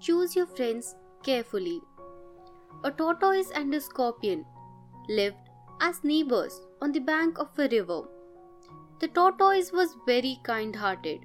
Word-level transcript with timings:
Choose 0.00 0.36
your 0.36 0.46
friends 0.46 0.94
carefully. 1.22 1.80
A 2.84 2.90
tortoise 2.90 3.50
and 3.50 3.74
a 3.74 3.80
scorpion 3.80 4.44
lived 5.08 5.36
as 5.80 6.04
neighbors 6.04 6.60
on 6.80 6.92
the 6.92 7.00
bank 7.00 7.38
of 7.38 7.48
a 7.58 7.68
river. 7.68 8.02
The 9.00 9.08
tortoise 9.08 9.72
was 9.72 9.96
very 10.06 10.38
kind 10.42 10.76
hearted. 10.76 11.20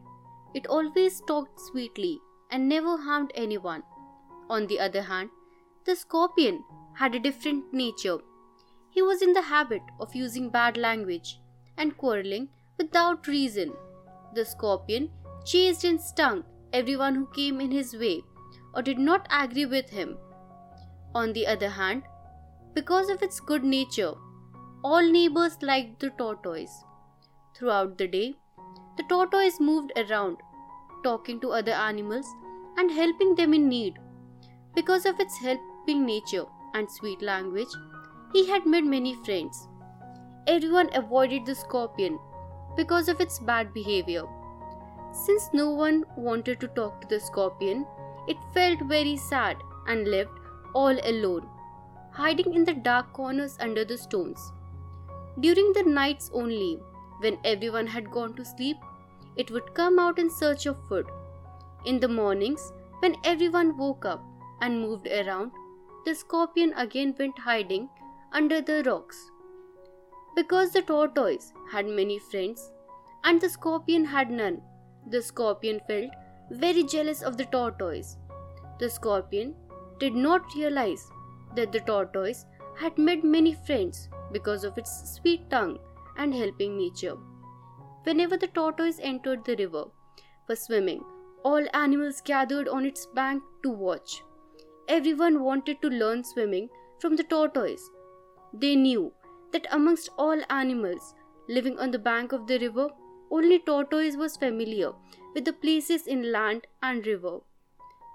It 0.54 0.68
always 0.68 1.22
talked 1.22 1.60
sweetly 1.60 2.20
and 2.50 2.68
never 2.68 2.98
harmed 2.98 3.32
anyone. 3.36 3.84
On 4.50 4.68
the 4.68 4.80
other 4.80 5.02
hand, 5.02 5.30
the 5.86 5.96
scorpion 5.96 6.64
had 6.96 7.16
a 7.16 7.20
different 7.20 7.74
nature. 7.74 8.18
He 8.90 9.02
was 9.02 9.22
in 9.22 9.34
the 9.34 9.42
habit 9.42 9.82
of 10.00 10.16
using 10.16 10.50
bad 10.50 10.78
language 10.78 11.40
and 11.78 11.98
quarreling 11.98 12.50
without 12.78 13.28
reason. 13.28 13.74
The 14.34 14.46
scorpion 14.46 15.10
chased 15.46 15.84
and 15.84 16.00
stung 16.00 16.44
everyone 16.74 17.16
who 17.16 17.28
came 17.28 17.62
in 17.62 17.72
his 17.72 17.96
way 17.96 18.24
or 18.74 18.82
did 18.82 19.00
not 19.00 19.28
agree 19.32 19.66
with 19.66 19.90
him. 19.90 20.18
On 21.14 21.34
the 21.34 21.46
other 21.48 21.70
hand, 21.70 22.04
because 22.74 23.10
of 23.10 23.22
its 23.22 23.40
good 23.40 23.64
nature, 23.64 24.14
all 24.84 25.04
neighbors 25.12 25.58
liked 25.62 26.00
the 26.00 26.10
tortoise. 26.12 26.84
Throughout 27.56 27.98
the 27.98 28.08
day, 28.08 28.36
the 28.98 29.04
tortoise 29.10 29.60
moved 29.60 29.92
around, 29.96 30.38
talking 31.04 31.40
to 31.42 31.52
other 31.52 31.74
animals 31.74 32.26
and 32.78 32.92
helping 32.92 33.36
them 33.36 33.54
in 33.54 33.68
need. 33.68 34.00
Because 34.74 35.06
of 35.06 35.20
its 35.20 35.38
helping 35.38 36.06
nature 36.06 36.46
and 36.74 36.90
sweet 36.90 37.22
language, 37.22 37.68
he 38.32 38.48
had 38.50 38.66
made 38.66 38.86
many 38.86 39.16
friends. 39.26 39.68
Everyone 40.48 40.90
avoided 40.96 41.46
the 41.46 41.56
scorpion 41.56 42.18
because 42.78 43.10
of 43.10 43.20
its 43.20 43.40
bad 43.40 43.74
behavior. 43.74 44.24
Since 45.14 45.50
no 45.54 45.72
one 45.72 46.06
wanted 46.16 46.62
to 46.62 46.68
talk 46.70 47.02
to 47.02 47.08
the 47.08 47.20
scorpion, 47.20 47.86
it 48.32 48.38
felt 48.54 48.82
very 48.94 49.16
sad 49.18 49.58
and 49.88 50.08
lived 50.08 50.40
all 50.74 50.98
alone, 51.12 51.48
hiding 52.12 52.54
in 52.54 52.66
the 52.66 52.74
dark 52.74 53.12
corners 53.14 53.58
under 53.60 53.84
the 53.86 53.98
stones. 53.98 54.52
During 55.40 55.74
the 55.74 55.84
nights 55.84 56.30
only, 56.34 56.80
when 57.20 57.38
everyone 57.44 57.88
had 57.88 58.12
gone 58.12 58.36
to 58.36 58.46
sleep, 58.46 58.78
it 59.38 59.52
would 59.52 59.74
come 59.74 60.00
out 60.00 60.20
in 60.20 60.30
search 60.30 60.66
of 60.66 60.88
food. 60.88 61.08
In 61.86 62.00
the 62.00 62.08
mornings, 62.08 62.72
when 63.00 63.16
everyone 63.24 63.78
woke 63.78 64.06
up 64.06 64.24
and 64.62 64.82
moved 64.82 65.08
around, 65.08 65.52
the 66.06 66.16
scorpion 66.16 66.74
again 66.76 67.16
went 67.18 67.38
hiding 67.40 67.90
under 68.32 68.62
the 68.62 68.84
rocks. 68.86 69.30
Because 70.36 70.72
the 70.72 70.82
tortoise 70.82 71.54
had 71.72 71.86
many 71.86 72.18
friends 72.20 72.72
and 73.24 73.40
the 73.40 73.50
scorpion 73.50 74.06
had 74.06 74.32
none, 74.32 74.62
the 75.08 75.22
scorpion 75.22 75.80
felt 75.88 76.12
very 76.52 76.84
jealous 76.84 77.22
of 77.22 77.38
the 77.38 77.46
tortoise. 77.46 78.18
The 78.82 78.90
scorpion 78.90 79.56
did 80.00 80.16
not 80.16 80.56
realize 80.56 81.12
that 81.56 81.72
the 81.72 81.82
tortoise 81.82 82.46
had 82.76 82.98
made 82.98 83.24
many 83.24 83.54
friends 83.54 84.10
because 84.32 84.64
of 84.64 84.76
its 84.76 84.94
sweet 85.16 85.50
tongue 85.52 85.78
and 86.18 86.34
helping 86.34 86.78
nature. 86.78 87.16
Whenever 88.06 88.38
the 88.38 88.48
tortoise 88.48 88.98
entered 89.00 89.46
the 89.46 89.56
river 89.58 89.84
for 90.48 90.56
swimming, 90.56 91.04
all 91.44 91.64
animals 91.76 92.22
gathered 92.22 92.68
on 92.68 92.88
its 92.88 93.06
bank 93.06 93.44
to 93.62 93.70
watch. 93.70 94.24
Everyone 94.88 95.44
wanted 95.44 95.80
to 95.84 95.90
learn 95.90 96.24
swimming 96.24 96.68
from 97.00 97.16
the 97.16 97.24
tortoise. 97.24 97.88
They 98.52 98.76
knew 98.76 99.14
that 99.54 99.68
amongst 99.72 100.10
all 100.18 100.42
animals 100.50 101.14
living 101.48 101.78
on 101.78 101.92
the 101.92 102.00
bank 102.00 102.32
of 102.32 102.48
the 102.48 102.58
river, 102.58 102.90
only 103.30 103.60
tortoise 103.60 104.16
was 104.16 104.38
familiar 104.38 104.92
with 105.36 105.46
the 105.46 105.54
places 105.54 106.08
in 106.08 106.32
land 106.32 106.66
and 106.82 107.06
river. 107.06 107.42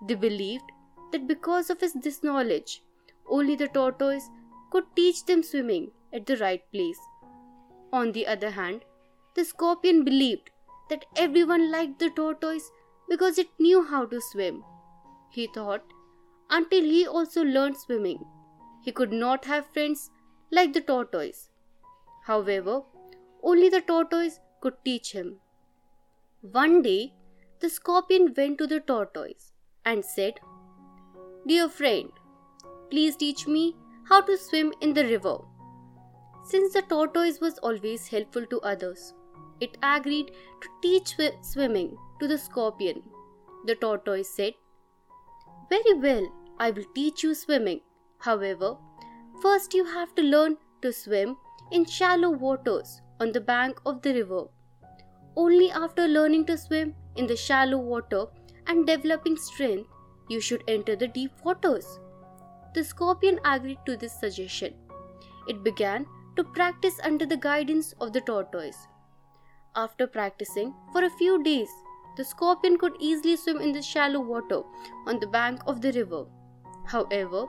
They 0.02 0.14
believed 0.14 0.70
that 1.12 1.26
because 1.26 1.70
of 1.70 1.80
his 1.80 1.94
this 1.94 2.22
knowledge, 2.22 2.82
only 3.28 3.56
the 3.56 3.68
tortoise 3.68 4.28
could 4.70 4.84
teach 4.94 5.24
them 5.24 5.42
swimming 5.42 5.90
at 6.12 6.26
the 6.26 6.36
right 6.36 6.62
place. 6.70 6.98
On 7.92 8.12
the 8.12 8.26
other 8.26 8.50
hand, 8.50 8.84
the 9.34 9.44
scorpion 9.44 10.04
believed 10.04 10.50
that 10.90 11.06
everyone 11.16 11.70
liked 11.70 11.98
the 11.98 12.10
tortoise 12.10 12.70
because 13.08 13.38
it 13.38 13.48
knew 13.58 13.82
how 13.84 14.04
to 14.06 14.20
swim. 14.20 14.64
He 15.30 15.46
thought, 15.46 15.82
until 16.50 16.82
he 16.82 17.06
also 17.06 17.42
learned 17.42 17.76
swimming, 17.76 18.24
he 18.82 18.92
could 18.92 19.12
not 19.12 19.44
have 19.44 19.66
friends 19.72 20.10
like 20.50 20.72
the 20.72 20.80
tortoise. 20.80 21.50
However, 22.24 22.82
only 23.42 23.68
the 23.68 23.80
tortoise 23.80 24.40
could 24.60 24.74
teach 24.84 25.12
him. 25.12 25.36
One 26.40 26.82
day, 26.82 27.14
the 27.60 27.70
scorpion 27.70 28.34
went 28.36 28.58
to 28.58 28.66
the 28.66 28.80
tortoise 28.80 29.52
and 29.86 30.04
said, 30.04 30.34
Dear 31.46 31.68
friend, 31.68 32.10
please 32.90 33.16
teach 33.16 33.46
me 33.46 33.76
how 34.08 34.20
to 34.20 34.36
swim 34.36 34.72
in 34.80 34.92
the 34.92 35.04
river. 35.04 35.38
Since 36.44 36.74
the 36.74 36.82
tortoise 36.82 37.40
was 37.40 37.58
always 37.58 38.08
helpful 38.08 38.46
to 38.46 38.60
others, 38.60 39.14
it 39.60 39.78
agreed 39.82 40.32
to 40.60 40.68
teach 40.82 41.14
sw- 41.14 41.52
swimming 41.52 41.96
to 42.20 42.28
the 42.28 42.36
scorpion. 42.36 43.02
The 43.64 43.76
tortoise 43.76 44.34
said, 44.34 44.54
Very 45.70 45.94
well, 45.94 46.28
I 46.58 46.70
will 46.70 46.84
teach 46.94 47.22
you 47.22 47.34
swimming. 47.34 47.80
However, 48.18 48.76
first 49.42 49.74
you 49.74 49.84
have 49.84 50.14
to 50.16 50.22
learn 50.22 50.56
to 50.82 50.92
swim 50.92 51.36
in 51.72 51.84
shallow 51.84 52.30
waters 52.30 53.00
on 53.20 53.32
the 53.32 53.40
bank 53.40 53.80
of 53.86 54.02
the 54.02 54.14
river. 54.14 54.44
Only 55.36 55.70
after 55.70 56.06
learning 56.06 56.46
to 56.46 56.58
swim 56.58 56.94
in 57.16 57.26
the 57.26 57.36
shallow 57.36 57.78
water 57.78 58.26
and 58.66 58.86
developing 58.86 59.36
strength, 59.36 59.88
you 60.28 60.40
should 60.40 60.64
enter 60.68 60.96
the 60.96 61.08
deep 61.08 61.32
waters. 61.44 62.00
The 62.74 62.84
scorpion 62.84 63.40
agreed 63.44 63.78
to 63.86 63.96
this 63.96 64.18
suggestion. 64.18 64.74
It 65.48 65.62
began 65.62 66.06
to 66.36 66.44
practice 66.44 67.00
under 67.02 67.24
the 67.24 67.36
guidance 67.36 67.94
of 68.00 68.12
the 68.12 68.20
tortoise. 68.20 68.88
After 69.74 70.06
practicing 70.06 70.74
for 70.92 71.04
a 71.04 71.10
few 71.10 71.42
days, 71.42 71.70
the 72.16 72.24
scorpion 72.24 72.78
could 72.78 72.96
easily 72.98 73.36
swim 73.36 73.60
in 73.60 73.72
the 73.72 73.82
shallow 73.82 74.20
water 74.20 74.62
on 75.06 75.20
the 75.20 75.26
bank 75.26 75.60
of 75.66 75.80
the 75.80 75.92
river. 75.92 76.24
However, 76.86 77.46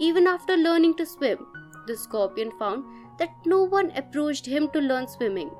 even 0.00 0.26
after 0.26 0.56
learning 0.56 0.96
to 0.96 1.06
swim, 1.06 1.46
the 1.86 1.96
scorpion 1.96 2.50
found 2.58 2.84
that 3.18 3.30
no 3.44 3.64
one 3.64 3.90
approached 3.92 4.46
him 4.46 4.68
to 4.70 4.80
learn 4.80 5.08
swimming. 5.08 5.50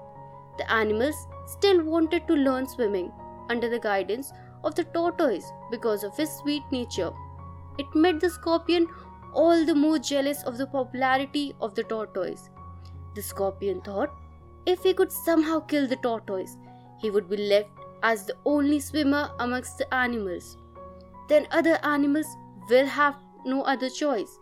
The 0.59 0.71
animals 0.71 1.17
still 1.47 1.83
wanted 1.83 2.27
to 2.29 2.35
learn 2.35 2.67
swimming 2.67 3.13
under 3.49 3.69
the 3.69 3.79
guidance 3.79 4.33
of 4.65 4.75
the 4.75 4.85
tortoise 4.85 5.51
because 5.71 6.05
of 6.05 6.17
his 6.17 6.31
sweet 6.31 6.63
nature. 6.71 7.11
It 7.79 7.87
made 7.95 8.21
the 8.21 8.31
scorpion 8.31 8.87
all 9.33 9.65
the 9.65 9.75
more 9.75 9.99
jealous 9.99 10.43
of 10.45 10.57
the 10.59 10.67
popularity 10.67 11.55
of 11.61 11.75
the 11.75 11.85
tortoise. 11.85 12.49
The 13.15 13.23
scorpion 13.23 13.81
thought 13.83 14.11
if 14.67 14.83
he 14.83 14.95
could 14.95 15.13
somehow 15.13 15.61
kill 15.61 15.87
the 15.87 15.97
tortoise, 15.97 16.57
he 16.99 17.11
would 17.11 17.29
be 17.29 17.37
left 17.37 17.69
as 18.03 18.25
the 18.25 18.37
only 18.45 18.81
swimmer 18.81 19.31
amongst 19.39 19.79
the 19.79 19.93
animals. 19.95 20.57
Then 21.29 21.47
other 21.51 21.79
animals 21.85 22.27
will 22.69 22.87
have 22.87 23.17
no 23.45 23.63
other 23.63 23.89
choice. 23.89 24.39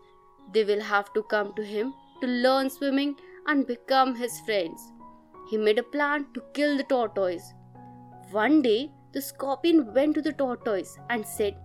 They 0.53 0.64
will 0.64 0.80
have 0.80 1.12
to 1.14 1.22
come 1.24 1.54
to 1.54 1.64
him 1.64 1.94
to 2.20 2.26
learn 2.26 2.70
swimming 2.70 3.16
and 3.47 3.66
become 3.66 4.14
his 4.14 4.41
friends. 4.41 4.80
He 5.50 5.58
made 5.58 5.78
a 5.78 5.82
plan 5.82 6.26
to 6.34 6.42
kill 6.54 6.76
the 6.76 6.84
tortoise. 6.84 7.53
One 8.30 8.62
day, 8.62 8.92
the 9.14 9.22
scorpion 9.22 9.94
went 9.94 10.14
to 10.16 10.22
the 10.22 10.32
tortoise 10.32 10.98
and 11.08 11.25
said, 11.25 11.56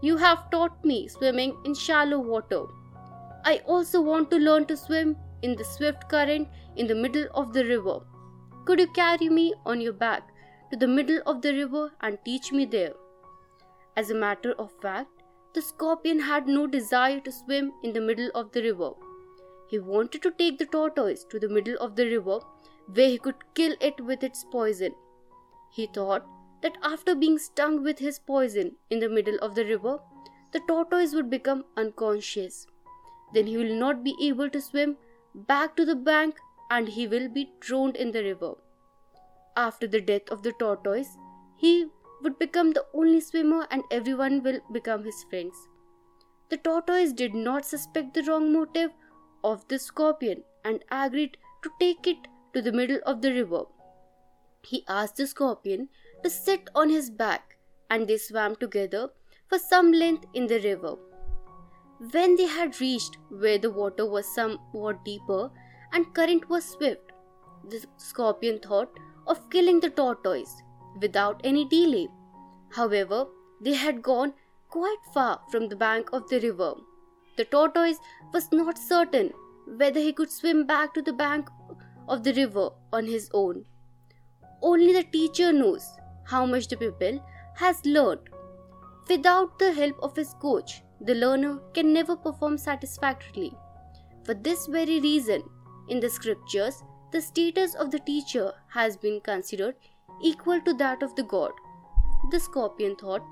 You 0.00 0.16
have 0.16 0.50
taught 0.50 0.84
me 0.84 1.08
swimming 1.08 1.56
in 1.64 1.74
shallow 1.74 2.18
water. 2.18 2.62
I 3.44 3.60
also 3.66 4.00
want 4.00 4.30
to 4.30 4.38
learn 4.38 4.64
to 4.66 4.76
swim 4.76 5.16
in 5.42 5.56
the 5.56 5.64
swift 5.64 6.08
current 6.08 6.48
in 6.76 6.86
the 6.86 6.94
middle 6.94 7.26
of 7.34 7.52
the 7.52 7.64
river. 7.64 8.00
Could 8.64 8.80
you 8.80 8.88
carry 8.88 9.28
me 9.28 9.54
on 9.66 9.80
your 9.80 9.92
back 9.92 10.22
to 10.70 10.76
the 10.76 10.88
middle 10.88 11.20
of 11.26 11.42
the 11.42 11.52
river 11.52 11.92
and 12.00 12.18
teach 12.24 12.50
me 12.50 12.64
there? 12.64 12.94
As 13.96 14.10
a 14.10 14.14
matter 14.14 14.52
of 14.58 14.72
fact, 14.80 15.22
the 15.54 15.60
scorpion 15.60 16.20
had 16.20 16.46
no 16.46 16.66
desire 16.66 17.20
to 17.20 17.32
swim 17.32 17.72
in 17.82 17.92
the 17.92 18.00
middle 18.00 18.30
of 18.34 18.52
the 18.52 18.62
river. 18.62 18.92
He 19.68 19.78
wanted 19.78 20.22
to 20.22 20.30
take 20.30 20.58
the 20.58 20.66
tortoise 20.66 21.24
to 21.24 21.38
the 21.38 21.48
middle 21.48 21.76
of 21.78 21.96
the 21.96 22.06
river 22.06 22.40
where 22.94 23.08
he 23.08 23.18
could 23.18 23.54
kill 23.54 23.74
it 23.80 24.00
with 24.00 24.22
its 24.22 24.44
poison. 24.50 24.94
He 25.70 25.86
thought 25.86 26.26
that 26.62 26.76
after 26.82 27.14
being 27.14 27.38
stung 27.38 27.82
with 27.82 27.98
his 27.98 28.18
poison 28.18 28.72
in 28.90 29.00
the 29.00 29.08
middle 29.08 29.38
of 29.38 29.54
the 29.54 29.64
river, 29.64 29.98
the 30.52 30.60
tortoise 30.68 31.14
would 31.14 31.30
become 31.30 31.64
unconscious. 31.76 32.66
Then 33.32 33.46
he 33.46 33.56
will 33.56 33.74
not 33.74 34.02
be 34.02 34.16
able 34.20 34.50
to 34.50 34.60
swim 34.60 34.96
back 35.34 35.76
to 35.76 35.84
the 35.84 35.94
bank 35.94 36.36
and 36.70 36.88
he 36.88 37.06
will 37.06 37.28
be 37.28 37.52
drowned 37.60 37.96
in 37.96 38.12
the 38.12 38.22
river. 38.22 38.54
After 39.56 39.86
the 39.86 40.00
death 40.00 40.28
of 40.30 40.42
the 40.42 40.52
tortoise, 40.52 41.16
he 41.56 41.86
would 42.22 42.38
become 42.38 42.72
the 42.72 42.84
only 42.94 43.20
swimmer 43.20 43.66
and 43.70 43.82
everyone 43.90 44.42
will 44.42 44.60
become 44.72 45.04
his 45.04 45.24
friends. 45.30 45.56
The 46.50 46.56
tortoise 46.56 47.12
did 47.12 47.34
not 47.34 47.64
suspect 47.64 48.14
the 48.14 48.22
wrong 48.24 48.52
motive 48.52 48.90
of 49.44 49.66
the 49.68 49.78
scorpion 49.78 50.42
and 50.64 50.84
agreed 50.90 51.36
to 51.62 51.70
take 51.80 52.06
it 52.06 52.18
to 52.54 52.60
the 52.60 52.72
middle 52.72 52.98
of 53.06 53.22
the 53.22 53.32
river. 53.32 53.62
He 54.62 54.84
asked 54.88 55.16
the 55.16 55.26
scorpion 55.26 55.88
to 56.22 56.30
sit 56.30 56.68
on 56.74 56.88
his 56.90 57.10
back 57.10 57.56
and 57.90 58.06
they 58.06 58.16
swam 58.16 58.56
together 58.56 59.10
for 59.48 59.58
some 59.58 59.92
length 59.92 60.26
in 60.34 60.46
the 60.46 60.60
river. 60.60 60.94
When 62.12 62.36
they 62.36 62.46
had 62.46 62.80
reached 62.80 63.18
where 63.28 63.58
the 63.58 63.70
water 63.70 64.06
was 64.06 64.34
somewhat 64.34 65.04
deeper 65.04 65.50
and 65.92 66.14
current 66.14 66.48
was 66.48 66.64
swift, 66.64 67.12
the 67.68 67.84
scorpion 67.96 68.58
thought 68.58 68.98
of 69.26 69.50
killing 69.50 69.80
the 69.80 69.90
tortoise 69.90 70.62
without 71.00 71.40
any 71.44 71.68
delay. 71.68 72.08
However, 72.70 73.26
they 73.60 73.74
had 73.74 74.02
gone 74.02 74.32
quite 74.70 75.04
far 75.12 75.40
from 75.50 75.68
the 75.68 75.76
bank 75.76 76.08
of 76.12 76.28
the 76.28 76.40
river. 76.40 76.74
The 77.36 77.44
tortoise 77.44 77.98
was 78.32 78.50
not 78.52 78.78
certain 78.78 79.32
whether 79.66 80.00
he 80.00 80.12
could 80.12 80.30
swim 80.30 80.66
back 80.66 80.94
to 80.94 81.02
the 81.02 81.12
bank 81.12 81.48
of 82.08 82.24
the 82.24 82.32
river 82.32 82.70
on 82.92 83.06
his 83.06 83.30
own. 83.34 83.64
Only 84.62 84.92
the 84.92 85.04
teacher 85.04 85.52
knows 85.52 85.88
how 86.30 86.44
much 86.46 86.68
the 86.68 86.76
pupil 86.76 87.22
has 87.56 87.84
learned. 87.84 88.28
Without 89.08 89.58
the 89.58 89.72
help 89.72 89.98
of 90.02 90.14
his 90.16 90.34
coach, 90.40 90.82
the 91.00 91.14
learner 91.14 91.58
can 91.74 91.92
never 91.92 92.16
perform 92.16 92.56
satisfactorily. 92.58 93.52
For 94.24 94.34
this 94.34 94.66
very 94.66 95.00
reason, 95.00 95.42
in 95.88 96.00
the 96.00 96.10
scriptures, 96.10 96.82
the 97.10 97.20
status 97.20 97.74
of 97.74 97.90
the 97.90 97.98
teacher 97.98 98.52
has 98.68 98.96
been 98.96 99.20
considered 99.20 99.74
equal 100.22 100.60
to 100.60 100.74
that 100.74 101.02
of 101.02 101.16
the 101.16 101.24
god. 101.24 101.50
The 102.30 102.38
scorpion 102.38 102.96
thought 102.96 103.22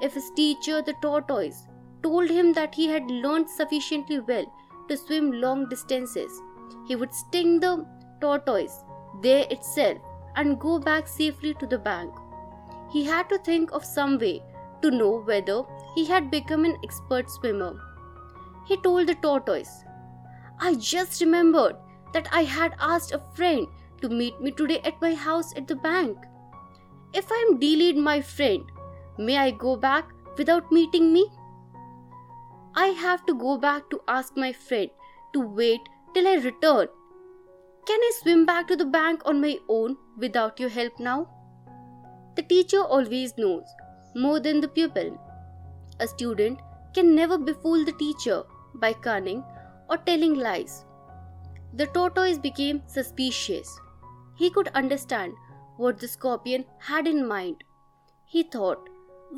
if 0.00 0.14
his 0.14 0.30
teacher, 0.34 0.80
the 0.82 0.94
tortoise, 1.02 1.68
told 2.02 2.30
him 2.30 2.54
that 2.54 2.74
he 2.74 2.88
had 2.88 3.10
learned 3.10 3.50
sufficiently 3.50 4.18
well 4.20 4.46
to 4.88 4.96
swim 4.96 5.30
long 5.32 5.68
distances, 5.68 6.40
he 6.88 6.96
would 6.96 7.14
sting 7.14 7.60
the 7.60 7.86
tortoise 8.20 8.82
there 9.22 9.46
itself 9.50 9.98
and 10.36 10.58
go 10.58 10.78
back 10.78 11.06
safely 11.06 11.54
to 11.54 11.66
the 11.66 11.78
bank. 11.78 12.12
He 12.92 13.04
had 13.04 13.28
to 13.28 13.38
think 13.38 13.72
of 13.72 13.84
some 13.84 14.18
way 14.18 14.42
to 14.82 14.90
know 14.90 15.20
whether 15.20 15.62
he 15.94 16.04
had 16.06 16.30
become 16.30 16.64
an 16.64 16.76
expert 16.82 17.30
swimmer. 17.30 17.80
He 18.66 18.76
told 18.78 19.06
the 19.06 19.14
tortoise, 19.14 19.84
I 20.58 20.74
just 20.74 21.20
remembered 21.20 21.76
that 22.12 22.28
I 22.32 22.42
had 22.44 22.74
asked 22.80 23.12
a 23.12 23.22
friend 23.34 23.66
to 24.02 24.08
meet 24.08 24.40
me 24.40 24.50
today 24.50 24.80
at 24.80 25.00
my 25.00 25.14
house 25.14 25.52
at 25.56 25.68
the 25.68 25.76
bank. 25.76 26.18
If 27.12 27.30
I 27.30 27.46
am 27.48 27.58
delayed, 27.58 27.96
my 27.96 28.20
friend, 28.20 28.64
may 29.18 29.36
I 29.36 29.50
go 29.50 29.76
back 29.76 30.08
without 30.36 30.70
meeting 30.72 31.12
me? 31.12 31.26
I 32.74 32.88
have 32.88 33.26
to 33.26 33.34
go 33.34 33.58
back 33.58 33.90
to 33.90 34.00
ask 34.08 34.36
my 34.36 34.52
friend 34.52 34.90
to 35.32 35.40
wait 35.40 35.80
till 36.14 36.26
I 36.26 36.34
return. 36.34 36.88
Can 37.86 38.00
I 38.00 38.12
swim 38.22 38.46
back 38.46 38.68
to 38.68 38.76
the 38.76 38.84
bank 38.84 39.22
on 39.24 39.40
my 39.40 39.58
own 39.68 39.96
without 40.16 40.60
your 40.60 40.68
help 40.68 41.00
now? 41.00 41.28
The 42.36 42.42
teacher 42.42 42.82
always 42.82 43.36
knows 43.36 43.66
more 44.14 44.40
than 44.40 44.60
the 44.60 44.68
pupil. 44.68 45.18
A 45.98 46.06
student 46.06 46.60
can 46.94 47.14
never 47.14 47.38
befool 47.38 47.84
the 47.84 47.92
teacher 47.92 48.42
by 48.74 48.92
cunning 48.92 49.44
or 49.88 49.96
telling 49.98 50.34
lies. 50.34 50.84
The 51.74 51.86
tortoise 51.86 52.38
became 52.38 52.82
suspicious. 52.86 53.78
He 54.36 54.50
could 54.50 54.68
understand 54.68 55.34
what 55.76 55.98
the 55.98 56.08
scorpion 56.08 56.64
had 56.78 57.06
in 57.06 57.26
mind. 57.26 57.62
He 58.24 58.42
thought, 58.42 58.88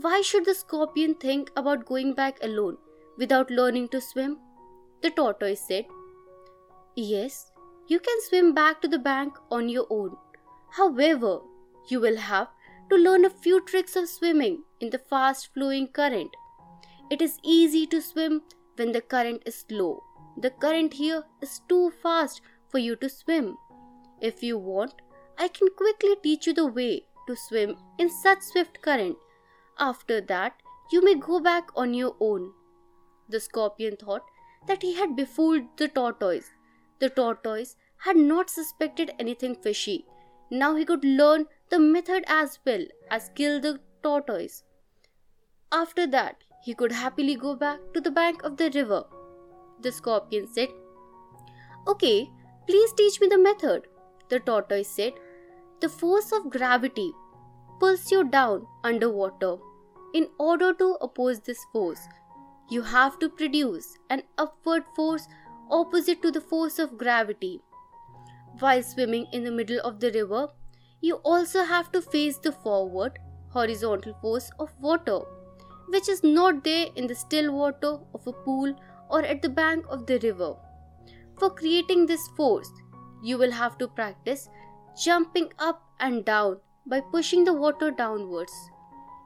why 0.01 0.23
should 0.23 0.47
the 0.47 0.55
scorpion 0.55 1.15
think 1.15 1.51
about 1.57 1.85
going 1.85 2.15
back 2.15 2.39
alone 2.43 2.79
without 3.19 3.51
learning 3.51 3.89
to 3.89 4.01
swim? 4.01 4.39
The 5.03 5.11
tortoise 5.11 5.61
said, 5.61 5.85
Yes, 6.95 7.53
you 7.89 7.99
can 7.99 8.23
swim 8.23 8.55
back 8.55 8.81
to 8.81 8.89
the 8.89 8.99
bank 8.99 9.35
on 9.51 9.69
your 9.69 9.87
own. 9.91 10.17
However, 10.71 11.41
you 11.89 12.01
will 12.01 12.17
have 12.17 12.49
to 12.93 13.03
learn 13.09 13.25
a 13.25 13.37
few 13.49 13.61
tricks 13.73 13.97
of 13.97 14.09
swimming 14.09 14.63
in 14.81 14.91
the 14.91 15.05
fast 15.17 15.53
flowing 15.53 15.89
current. 15.89 16.41
It 17.11 17.23
is 17.23 17.39
easy 17.43 17.87
to 17.89 18.01
swim 18.01 18.43
when 18.77 18.93
the 18.93 19.01
current 19.01 19.43
is 19.47 19.65
slow 19.69 20.03
the 20.37 20.51
current 20.51 20.95
here 20.95 21.25
is 21.41 21.61
too 21.69 21.93
fast 22.03 22.41
for 22.69 22.79
you 22.79 22.97
to 22.97 23.09
swim. 23.09 23.57
If 24.21 24.43
you 24.43 24.59
want, 24.59 24.95
I 25.39 25.49
can 25.49 25.69
quickly 25.77 26.17
teach 26.23 26.47
you 26.47 26.55
the 26.55 26.67
way 26.67 27.05
to 27.27 27.37
swim 27.37 27.77
in 27.99 28.09
such 28.09 28.41
swift 28.41 28.81
current. 28.81 29.17
After 29.79 30.21
that, 30.21 30.55
you 30.91 31.05
may 31.05 31.15
go 31.15 31.41
back 31.41 31.71
on 31.77 31.95
your 31.95 32.17
own. 32.21 32.53
The 33.29 33.41
scorpion 33.41 33.97
thought 33.97 34.25
that 34.67 34.83
he 34.83 34.95
had 34.95 35.17
befooled 35.17 35.65
the 35.77 35.89
tortoise. 35.89 36.51
The 36.99 37.11
tortoise 37.11 37.77
had 37.99 38.17
not 38.17 38.51
suspected 38.51 39.13
anything 39.19 39.55
fishy. 39.55 40.07
Now 40.51 40.77
he 40.77 40.85
could 40.85 41.05
learn 41.05 41.47
the 41.73 41.79
method 41.81 42.23
as 42.27 42.59
well 42.67 42.85
as 43.11 43.31
kill 43.35 43.59
the 43.59 43.81
tortoise. 44.03 44.63
After 45.73 46.07
that, 46.07 46.45
he 46.63 46.75
could 46.75 46.93
happily 46.93 47.35
go 47.35 47.57
back 47.57 47.81
to 47.95 48.01
the 48.01 48.11
bank 48.11 48.45
of 48.45 48.57
the 48.59 48.71
river 48.75 49.05
the 49.83 49.93
scorpion 49.93 50.47
said. 50.47 50.69
Okay, 51.89 52.31
please 52.67 52.93
teach 52.93 53.21
me 53.21 53.29
the 53.29 53.39
method. 53.39 53.89
The 54.29 54.41
tortoise 54.41 54.89
said. 54.89 55.15
The 55.81 55.89
force 55.89 56.31
of 56.33 56.51
gravity 56.51 57.13
pulls 57.81 58.11
you 58.11 58.25
down 58.25 58.67
underwater. 58.85 59.57
In 60.15 60.29
order 60.39 60.73
to 60.75 60.97
oppose 61.01 61.41
this 61.41 61.65
force, 61.73 62.07
you 62.71 62.83
have 62.83 63.19
to 63.19 63.29
produce 63.29 63.99
an 64.11 64.23
upward 64.39 64.85
force 64.95 65.27
opposite 65.71 66.23
to 66.23 66.31
the 66.31 66.41
force 66.41 66.79
of 66.79 66.99
gravity. 66.99 67.61
While 68.59 68.83
swimming 68.83 69.27
in 69.33 69.45
the 69.45 69.51
middle 69.51 69.81
of 69.81 69.99
the 70.01 70.13
river, 70.13 70.49
you 71.03 71.17
also 71.17 71.65
have 71.65 71.91
to 71.93 72.01
face 72.01 72.39
the 72.39 72.53
forward 72.53 73.19
horizontal 73.51 74.15
force 74.21 74.51
of 74.59 74.71
water, 74.81 75.19
which 75.89 76.09
is 76.09 76.23
not 76.23 76.63
there 76.65 76.87
in 76.97 77.07
the 77.07 77.15
still 77.15 77.53
water 77.53 77.99
of 78.15 78.27
a 78.27 78.33
pool 78.33 78.75
or 79.11 79.23
at 79.23 79.43
the 79.43 79.49
bank 79.49 79.85
of 79.91 80.07
the 80.07 80.19
river. 80.21 80.55
For 81.39 81.51
creating 81.51 82.07
this 82.07 82.27
force, 82.37 82.71
you 83.23 83.37
will 83.37 83.51
have 83.51 83.77
to 83.79 83.89
practice 83.89 84.49
jumping 85.05 85.53
up 85.59 85.83
and 85.99 86.25
down 86.25 86.59
by 86.87 87.01
pushing 87.01 87.45
the 87.45 87.53
water 87.53 87.91
downwards. 87.91 88.53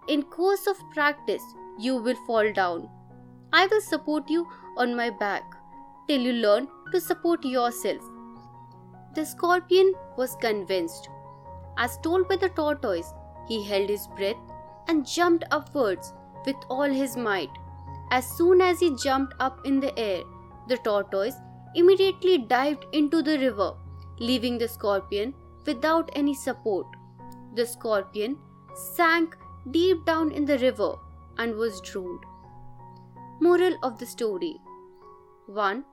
In 0.09 0.23
course 0.23 0.67
of 0.67 0.77
practice, 0.95 1.43
you 1.79 1.97
will 1.97 2.17
fall 2.27 2.53
down. 2.53 2.89
I 3.53 3.67
will 3.67 3.83
support 3.83 4.31
you 4.31 4.49
on 4.79 4.97
my 4.97 5.11
back 5.11 5.43
till 6.09 6.21
you 6.21 6.33
learn 6.33 6.69
to 6.93 7.01
support 7.01 7.45
yourself. 7.45 8.03
The 9.15 9.25
scorpion 9.25 9.93
was 10.17 10.37
convinced. 10.41 11.11
As 11.77 11.99
told 11.99 12.29
by 12.29 12.37
the 12.37 12.49
tortoise, 12.49 13.13
he 13.49 13.63
held 13.63 13.89
his 13.89 14.07
breath 14.17 14.37
and 14.89 15.07
jumped 15.07 15.45
upwards 15.51 16.13
with 16.45 16.57
all 16.69 16.91
his 16.91 17.17
might. 17.17 17.51
As 18.11 18.27
soon 18.37 18.61
as 18.61 18.81
he 18.81 18.97
jumped 18.97 19.35
up 19.41 19.67
in 19.67 19.81
the 19.81 19.97
air, 19.99 20.23
the 20.69 20.77
tortoise 20.79 21.35
immediately 21.75 22.39
dived 22.39 22.87
into 22.93 23.23
the 23.23 23.39
river, 23.39 23.75
leaving 24.19 24.59
the 24.59 24.69
scorpion 24.69 25.35
without 25.67 26.11
any 26.15 26.35
support. 26.35 26.87
The 27.55 27.67
scorpion 27.67 28.39
sank 28.95 29.37
deep 29.71 30.05
down 30.07 30.31
in 30.31 30.45
the 30.45 30.59
river 30.59 30.95
and 31.39 31.55
was 31.57 31.81
drowned. 31.81 32.25
Moral 33.41 33.77
of 33.83 33.99
the 33.99 34.07
story 34.07 34.57
1. 35.47 35.85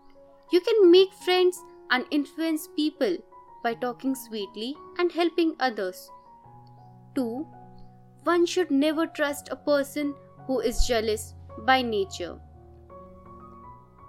You 0.52 0.62
can 0.62 0.92
make 0.92 1.14
friends 1.14 1.62
and 1.90 2.06
influence 2.12 2.70
people 2.76 3.18
by 3.64 3.74
talking 3.74 4.14
sweetly 4.14 4.76
and 5.00 5.12
helping 5.12 5.56
others. 5.60 6.10
2. 7.16 7.48
One 8.24 8.46
should 8.46 8.72
never 8.72 9.08
trust 9.08 9.50
a 9.52 9.56
person 9.56 10.14
who 10.48 10.60
is 10.60 10.86
jealous 10.86 11.34
by 11.66 11.82
nature. 11.82 12.40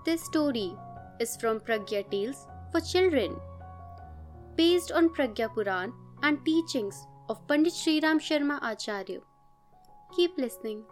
This 0.04 0.24
story 0.24 0.74
is 1.20 1.36
from 1.36 1.60
Pragya 1.60 2.10
Tales 2.10 2.46
for 2.72 2.80
Children, 2.80 3.36
based 4.56 4.92
on 4.92 5.08
Pragya 5.08 5.52
Puran 5.52 5.92
and 6.22 6.44
teachings 6.44 7.06
of 7.28 7.46
Pandit 7.48 7.72
Sri 7.72 8.00
Ram 8.00 8.18
Sharma 8.18 8.58
Acharya. 8.62 9.20
Keep 10.16 10.38
listening. 10.38 10.84